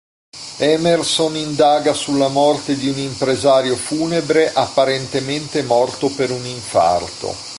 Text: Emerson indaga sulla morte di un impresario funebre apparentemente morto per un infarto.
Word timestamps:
Emerson 0.57 1.35
indaga 1.35 1.93
sulla 1.93 2.27
morte 2.27 2.75
di 2.75 2.89
un 2.89 2.97
impresario 2.97 3.75
funebre 3.75 4.51
apparentemente 4.51 5.61
morto 5.61 6.09
per 6.09 6.31
un 6.31 6.43
infarto. 6.43 7.31